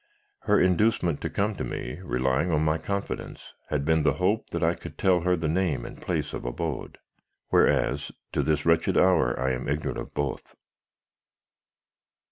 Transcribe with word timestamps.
Her 0.39 0.59
inducement 0.59 1.21
to 1.21 1.29
come 1.29 1.53
to 1.57 1.63
me, 1.63 1.99
relying 2.01 2.51
on 2.51 2.63
my 2.65 2.79
confidence, 2.79 3.53
had 3.69 3.85
been 3.85 4.01
the 4.01 4.13
hope 4.13 4.49
that 4.49 4.63
I 4.63 4.73
could 4.73 4.97
tell 4.97 5.19
her 5.21 5.35
the 5.35 5.47
name 5.47 5.85
and 5.85 6.01
place 6.01 6.33
of 6.33 6.43
abode. 6.43 6.97
Whereas, 7.49 8.11
to 8.33 8.41
this 8.41 8.65
wretched 8.65 8.97
hour 8.97 9.39
I 9.39 9.51
am 9.51 9.69
ignorant 9.69 9.99
of 9.99 10.15
both. 10.15 10.55